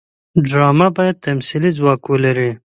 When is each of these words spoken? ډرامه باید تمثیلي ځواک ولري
ډرامه 0.49 0.87
باید 0.97 1.21
تمثیلي 1.25 1.71
ځواک 1.77 2.01
ولري 2.07 2.51